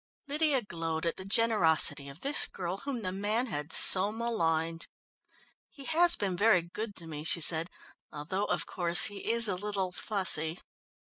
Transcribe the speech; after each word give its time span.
Lydia 0.27 0.63
glowed 0.63 1.05
at 1.05 1.17
the 1.17 1.25
generosity 1.25 2.09
of 2.09 2.21
this 2.21 2.47
girl 2.47 2.77
whom 2.79 3.01
the 3.03 3.11
man 3.11 3.45
had 3.45 3.71
so 3.71 4.11
maligned. 4.11 4.87
"He 5.69 5.85
has 5.85 6.15
been 6.15 6.35
very 6.35 6.63
good 6.63 6.95
to 6.95 7.05
me," 7.05 7.23
she 7.23 7.39
said, 7.39 7.69
"although, 8.11 8.45
of 8.45 8.65
course, 8.65 9.03
he 9.05 9.31
is 9.31 9.47
a 9.47 9.53
little 9.53 9.91
fussy." 9.91 10.57